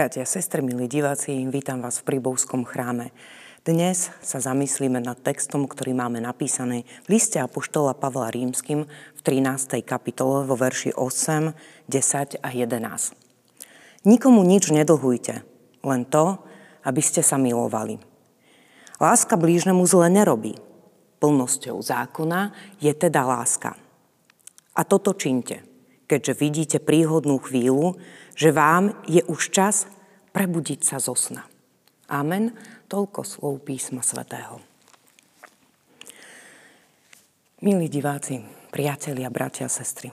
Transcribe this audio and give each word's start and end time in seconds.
Bratia, 0.00 0.24
sestry, 0.24 0.64
milí 0.64 0.88
diváci, 0.88 1.44
vítam 1.52 1.84
vás 1.84 2.00
v 2.00 2.08
Príbovskom 2.16 2.64
chráme. 2.64 3.12
Dnes 3.68 4.08
sa 4.24 4.40
zamyslíme 4.40 4.96
nad 4.96 5.20
textom, 5.20 5.68
ktorý 5.68 5.92
máme 5.92 6.24
napísaný 6.24 6.88
v 7.04 7.20
liste 7.20 7.36
Apoštola 7.36 7.92
Pavla 7.92 8.32
Rímským 8.32 8.88
v 8.88 9.20
13. 9.20 9.84
kapitole 9.84 10.48
vo 10.48 10.56
verši 10.56 10.96
8, 10.96 11.52
10 11.84 12.40
a 12.40 12.48
11. 12.48 14.08
Nikomu 14.08 14.40
nič 14.40 14.72
nedlhujte, 14.72 15.44
len 15.84 16.02
to, 16.08 16.40
aby 16.80 17.04
ste 17.04 17.20
sa 17.20 17.36
milovali. 17.36 18.00
Láska 18.96 19.36
blížnemu 19.36 19.84
zle 19.84 20.08
nerobí. 20.08 20.56
Plnosťou 21.20 21.76
zákona 21.76 22.56
je 22.80 22.96
teda 22.96 23.20
láska. 23.28 23.76
A 24.72 24.80
toto 24.80 25.12
činte, 25.12 25.60
keďže 26.10 26.34
vidíte 26.34 26.78
príhodnú 26.82 27.38
chvíľu, 27.38 27.94
že 28.34 28.50
vám 28.50 28.98
je 29.06 29.22
už 29.30 29.54
čas 29.54 29.86
prebudiť 30.34 30.82
sa 30.82 30.98
zo 30.98 31.14
sna. 31.14 31.46
Amen. 32.10 32.50
Toľko 32.90 33.22
slov 33.22 33.62
písma 33.62 34.02
svätého. 34.02 34.58
Milí 37.62 37.86
diváci, 37.86 38.42
priatelia, 38.74 39.30
bratia 39.30 39.70
a 39.70 39.70
sestry, 39.70 40.10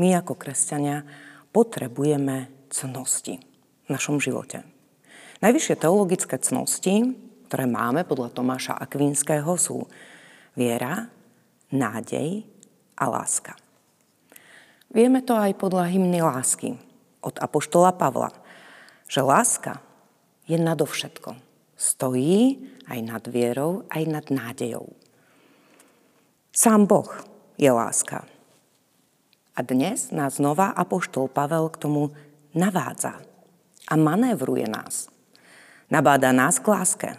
my 0.00 0.18
ako 0.18 0.34
kresťania 0.34 1.06
potrebujeme 1.54 2.66
cnosti 2.72 3.38
v 3.84 3.88
našom 3.92 4.18
živote. 4.18 4.66
Najvyššie 5.44 5.76
teologické 5.78 6.40
cnosti, 6.40 7.14
ktoré 7.46 7.68
máme 7.68 8.02
podľa 8.08 8.32
Tomáša 8.34 8.74
Akvinského, 8.80 9.54
sú 9.60 9.86
viera, 10.56 11.06
nádej 11.70 12.48
a 12.96 13.04
láska. 13.12 13.63
Vieme 14.94 15.26
to 15.26 15.34
aj 15.34 15.58
podľa 15.58 15.90
hymny 15.90 16.22
lásky, 16.22 16.78
od 17.18 17.34
Apoštola 17.42 17.90
Pavla, 17.98 18.30
že 19.10 19.26
láska 19.26 19.82
je 20.46 20.54
nadovšetko. 20.54 21.34
Stojí 21.74 22.62
aj 22.86 22.98
nad 23.02 23.24
vierou, 23.26 23.82
aj 23.90 24.02
nad 24.06 24.26
nádejou. 24.30 24.94
Sám 26.54 26.86
Boh 26.86 27.10
je 27.58 27.66
láska. 27.66 28.22
A 29.58 29.66
dnes 29.66 30.14
nás 30.14 30.38
znova 30.38 30.70
Apoštol 30.70 31.26
Pavel 31.26 31.74
k 31.74 31.80
tomu 31.82 32.14
navádza 32.54 33.18
a 33.90 33.94
manévruje 33.98 34.70
nás. 34.70 35.10
Nabáda 35.90 36.30
nás 36.30 36.62
k 36.62 36.70
láske. 36.70 37.10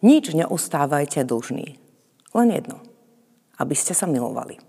Nič 0.00 0.32
neustávajte 0.32 1.20
dlžní. 1.20 1.76
Len 2.32 2.48
jedno. 2.48 2.80
Aby 3.60 3.76
ste 3.76 3.92
sa 3.92 4.08
milovali. 4.08 4.67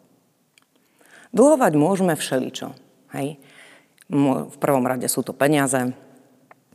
Dlhovať 1.29 1.73
môžeme 1.77 2.17
všeličo. 2.17 2.73
Hej? 3.13 3.37
V 4.09 4.57
prvom 4.57 4.85
rade 4.89 5.05
sú 5.05 5.21
to 5.21 5.37
peniaze, 5.37 5.93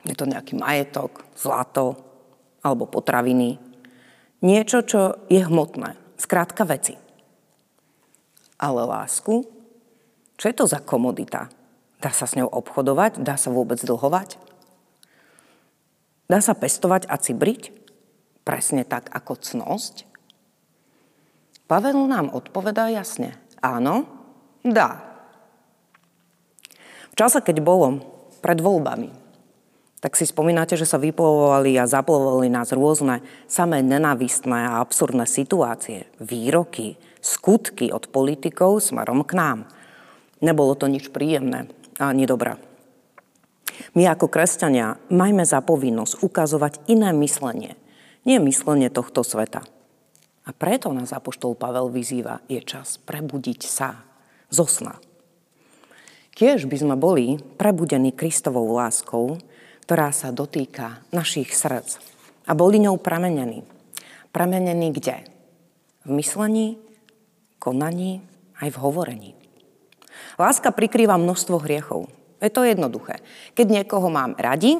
je 0.05 0.15
to 0.15 0.29
nejaký 0.29 0.55
majetok, 0.55 1.27
zlato 1.35 1.99
alebo 2.63 2.87
potraviny. 2.87 3.59
Niečo, 4.45 4.85
čo 4.87 5.27
je 5.27 5.43
hmotné. 5.43 5.97
Skrátka 6.21 6.63
veci. 6.69 6.95
Ale 8.61 8.87
lásku? 8.87 9.43
Čo 10.39 10.45
je 10.47 10.55
to 10.55 10.71
za 10.71 10.79
komodita? 10.79 11.51
Dá 11.99 12.13
sa 12.15 12.29
s 12.29 12.37
ňou 12.39 12.53
obchodovať? 12.53 13.25
Dá 13.25 13.35
sa 13.41 13.51
vôbec 13.51 13.81
dlhovať? 13.83 14.39
Dá 16.31 16.39
sa 16.39 16.55
pestovať 16.55 17.11
a 17.11 17.19
cibriť? 17.19 17.75
Presne 18.45 18.85
tak 18.85 19.09
ako 19.11 19.41
cnosť? 19.41 20.05
Pavel 21.65 22.07
nám 22.07 22.31
odpovedá 22.31 22.93
jasne. 22.93 23.35
Áno, 23.65 24.14
dá. 24.65 25.05
V 27.13 27.15
čase, 27.15 27.39
keď 27.45 27.63
bolo 27.63 28.03
pred 28.43 28.59
voľbami, 28.59 29.25
tak 30.03 30.21
si 30.21 30.29
spomínate, 30.29 30.77
že 30.77 30.85
sa 30.85 31.01
vyplovovali 31.01 31.81
a 31.81 31.89
zaplovovali 31.89 32.53
nás 32.53 32.77
rôzne 32.77 33.25
samé 33.49 33.81
nenávistné 33.81 34.77
a 34.77 34.85
absurdné 34.85 35.25
situácie, 35.25 36.13
výroky, 36.21 37.01
skutky 37.25 37.89
od 37.89 38.13
politikov 38.13 38.85
smerom 38.85 39.25
k 39.25 39.33
nám. 39.33 39.59
Nebolo 40.45 40.77
to 40.77 40.93
nič 40.93 41.09
príjemné 41.09 41.73
ani 41.97 42.29
dobré. 42.29 42.61
My 43.97 44.13
ako 44.13 44.29
kresťania 44.29 45.01
majme 45.09 45.49
za 45.49 45.65
povinnosť 45.65 46.21
ukazovať 46.21 46.85
iné 46.93 47.17
myslenie, 47.17 47.73
nie 48.29 48.37
myslenie 48.45 48.93
tohto 48.93 49.25
sveta. 49.25 49.65
A 50.45 50.51
preto 50.53 50.93
nás 50.93 51.17
Apoštol 51.17 51.57
Pavel 51.57 51.89
vyzýva, 51.89 52.45
je 52.45 52.61
čas 52.61 53.01
prebudiť 53.01 53.61
sa 53.65 54.14
zo 54.53 54.67
sna. 54.69 54.99
Kiež 56.35 56.67
by 56.67 56.77
sme 56.77 56.95
boli 56.99 57.39
prebudení 57.39 58.11
Kristovou 58.11 58.67
láskou, 58.75 59.39
ktorá 59.87 60.11
sa 60.11 60.35
dotýka 60.35 61.05
našich 61.15 61.55
srdc 61.55 62.01
a 62.49 62.53
boli 62.57 62.83
ňou 62.83 62.99
pramenení. 62.99 63.63
Pramenení 64.35 64.91
kde? 64.91 65.25
V 66.05 66.11
myslení, 66.11 66.77
konaní, 67.63 68.21
aj 68.59 68.69
v 68.75 68.81
hovorení. 68.83 69.31
Láska 70.35 70.75
prikrýva 70.75 71.15
množstvo 71.15 71.63
hriechov. 71.63 72.11
Je 72.43 72.51
to 72.51 72.67
jednoduché. 72.67 73.23
Keď 73.55 73.67
niekoho 73.71 74.11
mám 74.11 74.35
radi, 74.37 74.77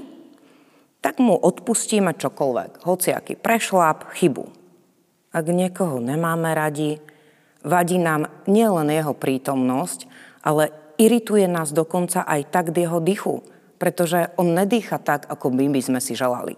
tak 1.05 1.21
mu 1.21 1.37
odpustíme 1.37 2.17
čokoľvek, 2.17 2.83
hociaký 2.83 3.37
prešlap, 3.37 4.09
chybu. 4.17 4.45
Ak 5.37 5.45
niekoho 5.49 6.01
nemáme 6.01 6.51
radi, 6.57 6.97
vadí 7.65 7.97
nám 7.97 8.29
nielen 8.45 8.93
jeho 8.93 9.17
prítomnosť, 9.17 10.07
ale 10.45 10.71
irituje 11.01 11.49
nás 11.49 11.73
dokonca 11.73 12.23
aj 12.23 12.41
tak 12.53 12.67
jeho 12.71 13.01
dychu, 13.01 13.43
pretože 13.81 14.31
on 14.39 14.55
nedýcha 14.55 15.01
tak, 15.01 15.27
ako 15.27 15.51
my 15.51 15.67
by 15.73 15.81
sme 15.83 16.01
si 16.01 16.15
želali. 16.15 16.55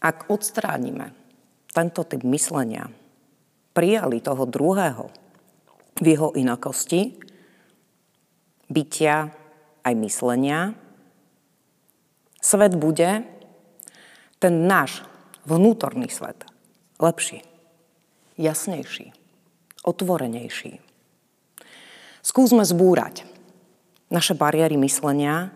Ak 0.00 0.28
odstránime 0.32 1.12
tento 1.70 2.02
typ 2.04 2.24
myslenia, 2.26 2.88
prijali 3.70 4.18
toho 4.18 4.44
druhého 4.44 5.06
v 6.00 6.06
jeho 6.06 6.34
inakosti, 6.34 7.14
bytia 8.70 9.30
aj 9.84 9.94
myslenia, 10.00 10.74
svet 12.40 12.74
bude 12.74 13.22
ten 14.40 14.54
náš 14.64 15.04
vnútorný 15.44 16.08
svet 16.08 16.48
lepší, 16.96 17.44
jasnejší, 18.40 19.19
otvorenejší. 19.84 20.80
Skúsme 22.20 22.64
zbúrať 22.66 23.24
naše 24.12 24.36
bariéry 24.36 24.76
myslenia 24.76 25.54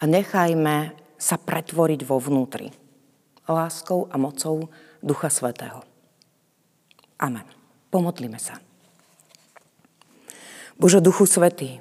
a 0.00 0.04
nechajme 0.04 0.96
sa 1.20 1.36
pretvoriť 1.36 2.00
vo 2.08 2.16
vnútri 2.20 2.72
láskou 3.44 4.08
a 4.08 4.16
mocou 4.16 4.72
Ducha 5.04 5.28
Svetého. 5.28 5.84
Amen. 7.20 7.44
Pomodlíme 7.92 8.40
sa. 8.40 8.58
Bože 10.74 11.04
Duchu 11.04 11.28
Svetý, 11.28 11.78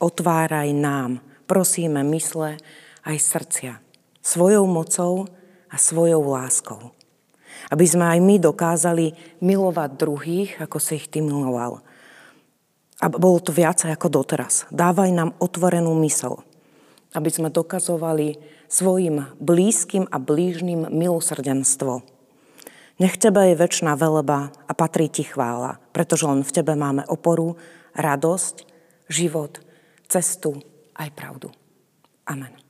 otváraj 0.00 0.72
nám, 0.74 1.22
prosíme, 1.46 2.02
mysle 2.02 2.58
aj 3.06 3.16
srdcia 3.20 3.74
svojou 4.20 4.68
mocou 4.68 5.26
a 5.70 5.76
svojou 5.80 6.22
láskou. 6.28 6.92
Aby 7.68 7.84
sme 7.84 8.08
aj 8.08 8.18
my 8.24 8.40
dokázali 8.40 9.12
milovať 9.44 9.90
druhých, 10.00 10.50
ako 10.64 10.80
si 10.80 10.96
ich 10.96 11.12
Ty 11.12 11.20
miloval 11.20 11.84
a 13.00 13.08
bolo 13.08 13.40
to 13.40 13.50
viacej 13.50 13.96
ako 13.96 14.12
doteraz. 14.12 14.68
Dávaj 14.68 15.10
nám 15.10 15.30
otvorenú 15.40 15.96
mysel, 16.04 16.44
aby 17.16 17.32
sme 17.32 17.48
dokazovali 17.48 18.36
svojim 18.68 19.24
blízkym 19.40 20.04
a 20.12 20.20
blížnym 20.20 20.92
milosrdenstvo. 20.92 22.04
Nech 23.00 23.16
Tebe 23.16 23.48
je 23.50 23.56
väčšiná 23.56 23.96
veleba 23.96 24.52
a 24.68 24.72
patrí 24.76 25.08
Ti 25.08 25.24
chvála, 25.32 25.80
pretože 25.96 26.28
len 26.28 26.44
v 26.44 26.52
Tebe 26.52 26.76
máme 26.76 27.08
oporu, 27.08 27.56
radosť, 27.96 28.68
život, 29.08 29.64
cestu 30.04 30.60
aj 30.92 31.08
pravdu. 31.16 31.48
Amen. 32.28 32.69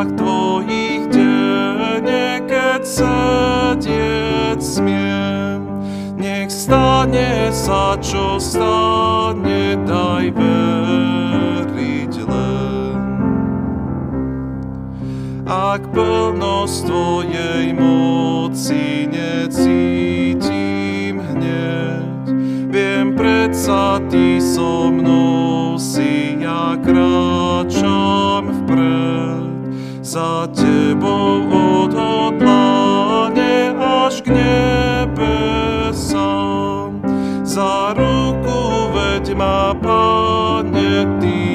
nohách 0.00 0.16
Tvojich 0.16 1.12
denne, 1.12 2.40
keď 2.48 2.80
sedieť 2.88 4.56
smiem, 4.56 5.60
nech 6.16 6.48
stane 6.48 7.52
sa, 7.52 8.00
čo 8.00 8.40
stane, 8.40 9.76
daj 9.84 10.32
veriť 10.32 12.14
len. 12.24 12.96
Ak 15.44 15.84
plnosť 15.92 16.88
Tvojej 16.88 17.76
moci 17.76 19.04
necítim 19.04 20.40
hneď, 21.20 22.24
viem 22.72 23.12
predsa 23.12 24.00
Ty 24.08 24.40
so 24.40 24.88
mnou 24.88 25.19
Za 30.10 30.50
Tebou 30.50 31.46
odhodlane 31.86 33.30
až 33.78 34.26
k 34.26 34.34
nebesám, 35.06 36.10
za 37.46 37.94
ruku 37.94 38.90
veď 38.90 39.34
ma, 39.38 39.70
Pane, 39.78 41.06
Ty 41.22 41.49